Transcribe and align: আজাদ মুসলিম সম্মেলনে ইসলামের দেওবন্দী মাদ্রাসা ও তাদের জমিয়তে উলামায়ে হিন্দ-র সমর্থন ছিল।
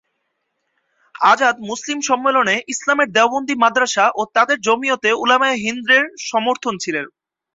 আজাদ 1.15 1.55
মুসলিম 1.69 1.99
সম্মেলনে 2.01 2.55
ইসলামের 2.73 3.09
দেওবন্দী 3.11 3.55
মাদ্রাসা 3.63 4.05
ও 4.15 4.31
তাদের 4.35 4.57
জমিয়তে 4.61 5.09
উলামায়ে 5.23 5.61
হিন্দ-র 5.63 5.93
সমর্থন 6.29 6.73
ছিল। 6.83 6.95